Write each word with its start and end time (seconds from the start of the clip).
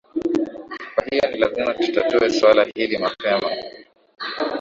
kwa 0.95 1.05
hiyo 1.05 1.31
ni 1.31 1.39
lazima 1.39 1.73
tutatue 1.73 2.29
suala 2.29 2.65
hili 2.75 2.97
mapema 2.97 3.49